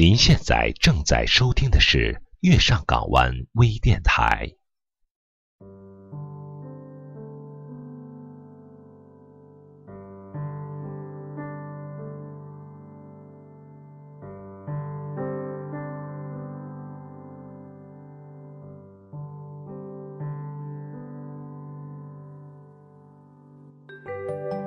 [0.00, 4.48] 您现在正在收听的是月上港湾微电台。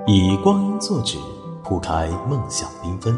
[0.05, 1.17] 以光阴作纸，
[1.63, 3.17] 铺开梦想缤纷，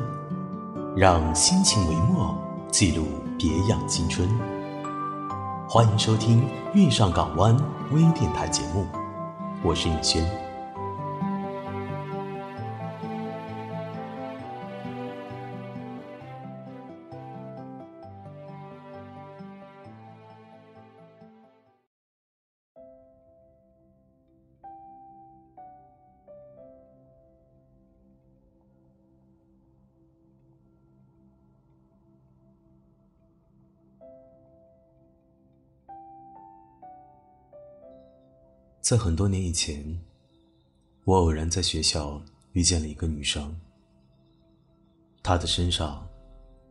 [0.95, 2.37] 让心情为墨，
[2.69, 4.29] 记录别样青春。
[5.67, 6.41] 欢迎收听
[6.75, 7.57] 《月上港湾》
[7.91, 8.85] 微电台节目，
[9.63, 10.52] 我是尹轩。
[38.83, 39.97] 在很多年以前，
[41.05, 43.57] 我偶然在学校遇见了一个女生。
[45.23, 46.05] 她的身上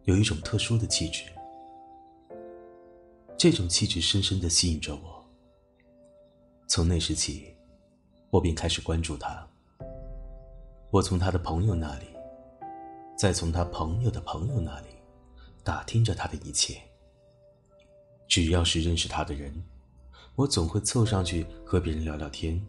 [0.05, 1.22] 有一种特殊的气质，
[3.38, 5.24] 这种气质深深的吸引着我。
[6.68, 7.56] 从那时起，
[8.28, 9.48] 我便开始关注她。
[10.90, 12.05] 我从她的朋友那里，
[13.16, 14.88] 再从她朋友的朋友那里，
[15.64, 16.78] 打听着她的一切。
[18.28, 19.50] 只要是认识她的人。
[20.34, 22.61] 我总会凑上去和别人聊聊天，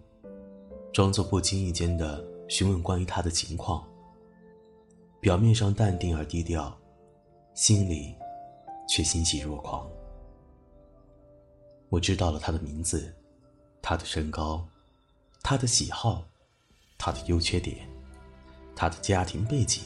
[0.92, 3.88] 装作不经意间的询问关于他的情况。
[5.22, 6.78] 表面上淡定而低调，
[7.54, 8.14] 心里
[8.90, 9.90] 却欣喜若狂。
[11.88, 13.14] 我知道了他的名字，
[13.82, 14.68] 他的身高，
[15.42, 16.26] 他的喜好，
[16.98, 17.88] 他的优缺点，
[18.76, 19.84] 他的家庭背景，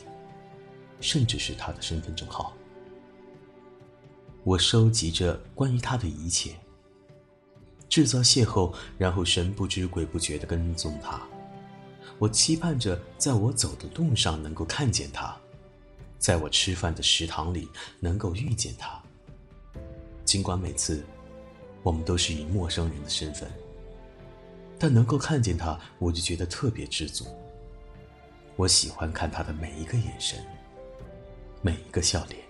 [0.99, 2.51] 甚至是他的身份证号。
[4.43, 6.55] 我收集着关于他的一切。
[7.89, 11.21] 制造邂逅，然后神不知鬼不觉地跟踪他。
[12.19, 15.35] 我期盼着在我走的路上能够看见他，
[16.17, 19.01] 在我吃饭的食堂里能够遇见他。
[20.25, 21.05] 尽管每次
[21.83, 23.49] 我们都是以陌生人的身份，
[24.79, 27.25] 但能够看见他，我就觉得特别知足。
[28.55, 30.43] 我喜欢看他的每一个眼神，
[31.61, 32.46] 每一个笑脸。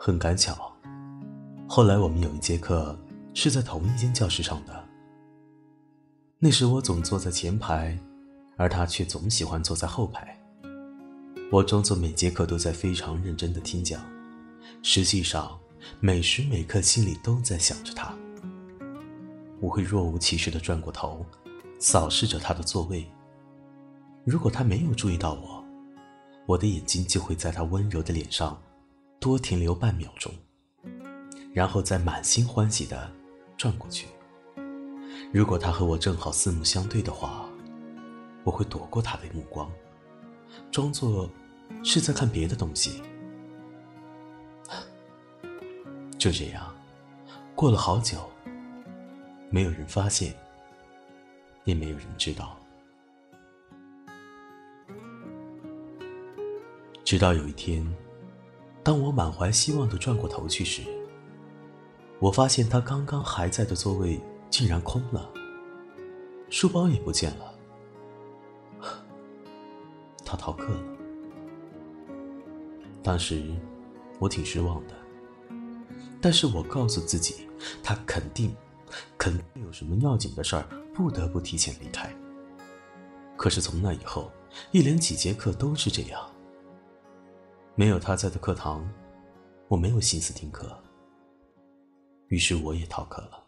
[0.00, 0.72] 很赶巧，
[1.68, 2.96] 后来我们有一节课
[3.34, 4.84] 是在同一间教室上的。
[6.38, 7.98] 那时我总坐在前排，
[8.56, 10.38] 而他却总喜欢坐在后排。
[11.50, 14.00] 我装作每节课都在非常认真的听讲，
[14.84, 15.58] 实际上
[15.98, 18.14] 每时每刻心里都在想着他。
[19.58, 21.26] 我会若无其事的转过头，
[21.80, 23.04] 扫视着他的座位。
[24.24, 25.64] 如果他没有注意到我，
[26.46, 28.56] 我的眼睛就会在他温柔的脸上。
[29.20, 30.32] 多停留半秒钟，
[31.52, 33.10] 然后再满心欢喜的
[33.56, 34.06] 转过去。
[35.32, 37.44] 如果他和我正好四目相对的话，
[38.44, 39.70] 我会躲过他的目光，
[40.70, 41.28] 装作
[41.82, 43.02] 是在看别的东西。
[46.16, 46.72] 就这样，
[47.56, 48.30] 过了好久，
[49.50, 50.32] 没有人发现，
[51.64, 52.56] 也没有人知道。
[57.04, 57.84] 直到有一天。
[58.88, 60.80] 当我满怀希望的转过头去时，
[62.18, 64.18] 我发现他刚刚还在的座位
[64.48, 65.30] 竟然空了，
[66.48, 67.54] 书包也不见了。
[70.24, 70.80] 他逃课了。
[73.02, 73.54] 当时
[74.18, 74.94] 我挺失望的，
[76.18, 77.46] 但是我告诉自己，
[77.82, 78.56] 他肯定
[79.18, 82.10] 肯定有什么要紧的事儿，不得不提前离开。
[83.36, 84.32] 可是从那以后，
[84.70, 86.26] 一连几节课都是这样。
[87.78, 88.84] 没有他在的课堂，
[89.68, 90.76] 我没有心思听课。
[92.26, 93.40] 于是我也逃课了。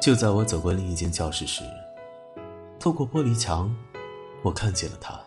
[0.00, 1.64] 就在我走过另一间教室时，
[2.78, 3.74] 透过玻璃墙，
[4.44, 5.18] 我看见了他。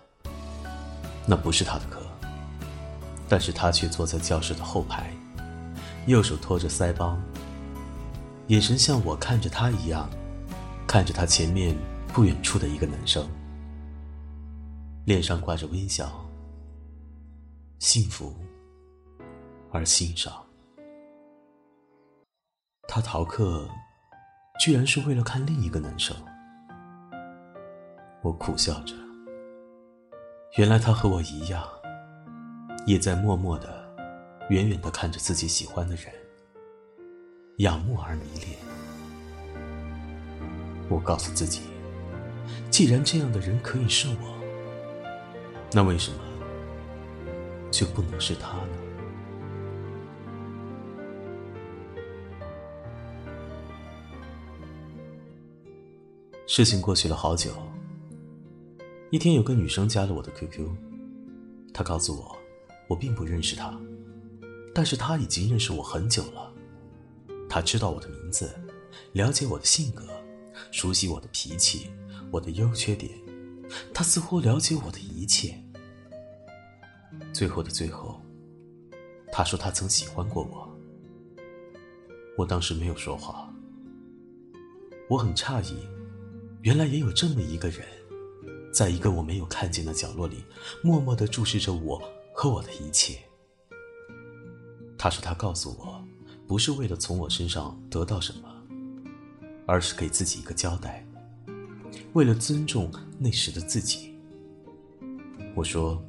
[1.25, 2.02] 那不是他的课，
[3.28, 5.12] 但是他却坐在教室的后排，
[6.06, 7.22] 右手托着腮帮，
[8.48, 10.10] 眼神像我看着他一样。
[10.88, 11.75] 看着他前面
[12.13, 13.30] 不远处的一个男生，
[15.06, 16.25] 脸上挂着微笑，
[17.78, 18.34] 幸福
[19.69, 20.34] 而欣赏。
[22.88, 23.69] 他逃课，
[24.62, 26.16] 居然是为了看另一个男生。
[28.22, 28.95] 我苦笑着，
[30.56, 31.68] 原来他和我一样，
[32.86, 33.86] 也在默默的、
[34.50, 36.06] 远远的看着自己喜欢的人，
[37.57, 38.57] 仰慕而迷恋。
[40.89, 41.62] 我告诉自己，
[42.69, 44.38] 既然这样的人可以是我，
[45.72, 46.18] 那为什么
[47.72, 48.68] 就不能是他呢？
[56.48, 57.51] 事情过去了好久。
[59.12, 60.68] 一天，有个女生加了我的 QQ，
[61.74, 62.36] 她告诉我，
[62.88, 63.78] 我并不认识她，
[64.74, 66.51] 但是她已经认识我很久了。
[67.50, 68.50] 她知道我的名字，
[69.12, 70.06] 了解我的性格，
[70.71, 71.89] 熟悉我的脾气，
[72.31, 73.12] 我的优缺点，
[73.94, 75.62] 他似乎了解我的一切。
[77.33, 78.21] 最后的最后，
[79.31, 80.68] 他说他曾喜欢过我。
[82.38, 83.51] 我当时没有说话，
[85.09, 85.77] 我很诧异，
[86.62, 87.86] 原来也有这么一个人。
[88.74, 90.44] 在一个我没有看见的角落里，
[90.83, 92.00] 默默的注视着我
[92.31, 93.18] 和我的一切。
[95.00, 96.03] 他说：“他告诉我，
[96.48, 98.56] 不是为了从我身上得到什么，
[99.68, 101.06] 而是给自己一个交代，
[102.14, 104.18] 为了尊重那时的自己。”
[105.54, 106.04] 我说：“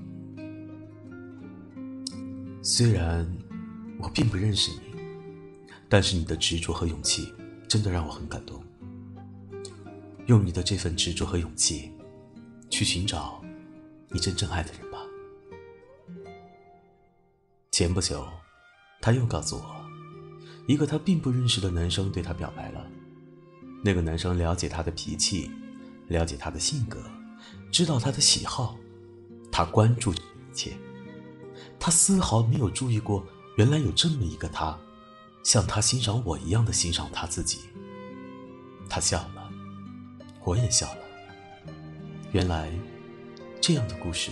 [2.65, 3.31] 虽然
[3.99, 4.81] 我并不认识你，
[5.91, 7.31] 但是你的执着和勇气
[7.69, 8.59] 真的让我很感动。
[10.25, 11.93] 用你的这份执着和勇气。”
[12.71, 13.43] 去寻找
[14.11, 14.99] 你真正爱的人吧。
[17.73, 18.29] 前不久，
[19.01, 19.87] 他又告诉我，
[20.67, 22.87] 一个他并不认识的男生对他表白了。
[23.83, 25.51] 那个男生了解他的脾气，
[26.09, 27.03] 了解他的性格，
[27.71, 28.77] 知道他的喜好，
[29.51, 30.19] 他关注一
[30.53, 30.77] 切。
[31.79, 33.25] 他丝毫没有注意过，
[33.57, 34.77] 原来有这么一个他，
[35.45, 37.61] 像他欣赏我一样的欣赏他自己。
[38.89, 39.51] 他笑了，
[40.45, 41.73] 我也笑了。
[42.33, 42.73] 原来，
[43.61, 44.31] 这样的故事，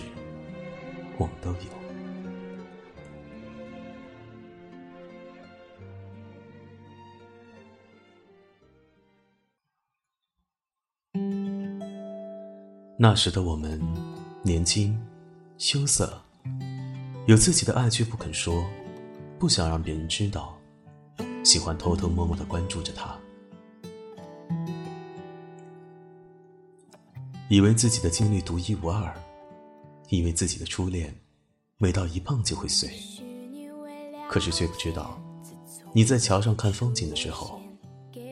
[1.17, 1.76] 我们都有。
[12.99, 13.79] 那时的我们，
[14.41, 14.99] 年轻、
[15.59, 16.19] 羞涩，
[17.27, 18.65] 有自己的爱却不肯说，
[19.37, 20.57] 不想让别人知道，
[21.43, 23.15] 喜欢偷偷摸摸的关注着他。
[27.49, 29.13] 以为自己的经历独一无二，
[30.09, 31.15] 以为自己的初恋
[31.77, 32.89] 每到一碰就会碎，
[34.27, 35.21] 可是却不知道，
[35.93, 37.61] 你在桥上看风景的时候，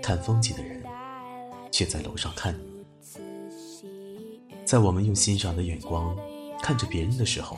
[0.01, 0.83] 看风景的人
[1.71, 2.74] 却在楼上看你。
[4.65, 6.17] 在我们用欣赏的眼光
[6.61, 7.57] 看着别人的时候，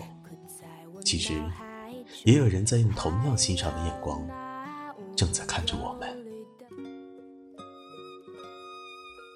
[1.06, 1.42] 其实
[2.26, 4.22] 也有人在用同样欣赏的眼光
[5.16, 6.26] 正在看着我们。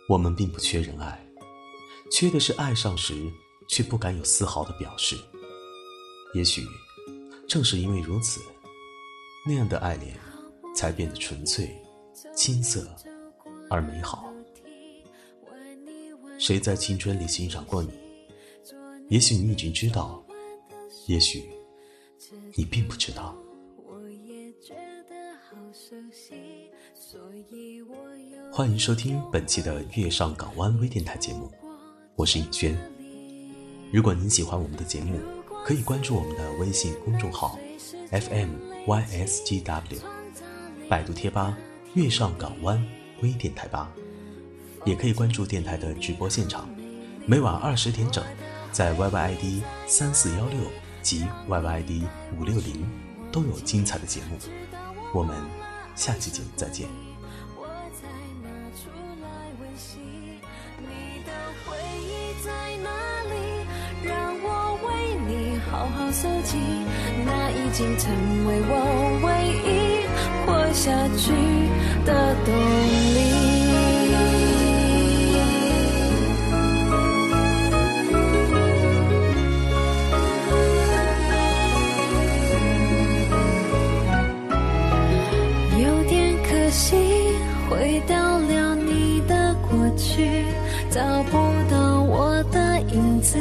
[0.09, 1.25] 我们并不缺人爱。
[2.12, 3.31] 缺的是爱上时
[3.69, 5.18] 却不敢有丝毫的表示。
[6.33, 6.62] 也许
[7.47, 8.41] 正是因为如此，
[9.47, 10.18] 那样的爱恋
[10.75, 11.81] 才变得纯粹、
[12.35, 12.85] 青涩
[13.69, 14.31] 而美好。
[16.41, 17.91] 谁在青春里欣赏过你？
[19.09, 20.19] 也许你已经知道，
[21.05, 21.47] 也许
[22.55, 23.38] 你并不知道。
[28.51, 31.47] 欢迎收听本期的《月上港湾微电台》节目。
[32.15, 32.75] 我是尹轩。
[33.94, 35.19] 如果您喜欢我们的节目，
[35.63, 37.59] 可以关注我们的微信公众号
[38.09, 39.99] FMYSGW，
[40.89, 41.56] 百度贴吧
[41.94, 42.83] “月上港湾
[43.21, 43.94] 微电台吧”，
[44.85, 46.68] 也可以关注电台的直播现场，
[47.26, 48.23] 每晚二十点整，
[48.71, 50.59] 在 YYID 三四幺六
[51.02, 52.04] 及 YYID
[52.40, 52.88] 五六零
[53.31, 54.38] 都有精彩的节目。
[55.14, 55.35] 我们
[55.95, 56.88] 下期节目再见。
[66.14, 66.57] 搜集，
[67.26, 68.11] 那已经成
[68.45, 68.73] 为我
[69.23, 69.28] 唯
[69.64, 70.06] 一
[70.45, 71.31] 活下去
[72.06, 72.54] 的动
[73.16, 73.41] 力。
[86.71, 86.95] 点可惜，
[87.69, 90.45] 回到了你的过去，
[90.90, 91.37] 找不
[91.69, 93.37] 到我的影子，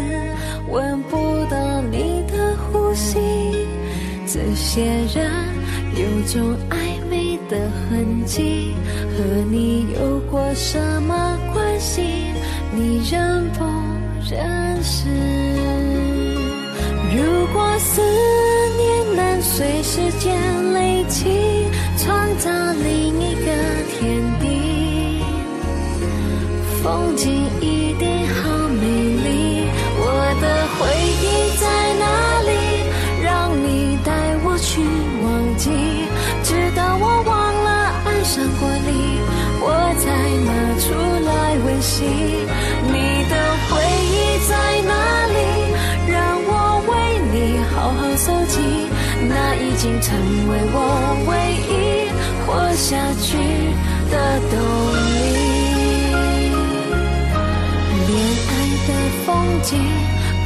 [0.69, 1.17] 闻不
[1.49, 3.21] 到你的呼吸。
[4.27, 4.85] 这些
[5.15, 5.31] 人
[5.95, 6.75] 有种暧
[7.09, 8.75] 昧的痕迹，
[9.17, 12.03] 和你有过什么关系？
[12.75, 13.65] 你认不
[14.29, 15.09] 认识？
[17.15, 18.01] 如果思
[18.77, 20.90] 念能随时间累
[26.83, 29.69] 风景一定好美丽。
[30.03, 30.05] 我
[30.41, 30.45] 的
[30.77, 30.81] 回
[31.21, 31.25] 忆
[31.61, 31.63] 在
[31.99, 32.05] 哪
[32.49, 32.51] 里？
[33.23, 34.09] 让你带
[34.45, 34.81] 我去
[35.23, 35.69] 忘记，
[36.43, 37.31] 直到我忘
[37.65, 37.69] 了
[38.07, 39.21] 爱上过你，
[39.61, 39.67] 我
[40.01, 40.09] 才
[40.49, 40.89] 拿出
[41.27, 41.31] 来
[41.67, 41.97] 温习。
[42.89, 42.97] 你
[43.29, 43.35] 的
[43.69, 43.71] 回
[44.09, 44.17] 忆
[44.49, 44.53] 在
[44.89, 44.93] 哪
[45.37, 45.39] 里？
[46.11, 46.17] 让
[46.49, 46.51] 我
[46.89, 46.91] 为
[47.31, 47.35] 你
[47.75, 48.57] 好好搜集，
[49.29, 50.09] 那已经成
[50.49, 50.77] 为我
[51.29, 51.31] 唯
[51.69, 52.09] 一
[52.47, 53.29] 活下去
[54.11, 54.15] 的
[54.51, 54.57] 动
[55.05, 55.10] 力。
[59.63, 59.77] 记，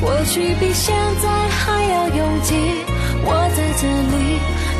[0.00, 2.54] 过去比现在还要拥挤。
[3.26, 4.16] 我在这里，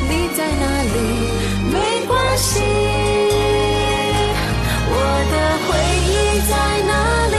[0.09, 0.65] 你在哪
[0.95, 0.97] 里？
[1.73, 1.77] 没
[2.07, 2.51] 关系。
[4.97, 4.99] 我
[5.33, 5.69] 的回
[6.11, 6.13] 忆
[6.49, 6.53] 在
[6.91, 6.93] 哪
[7.33, 7.34] 里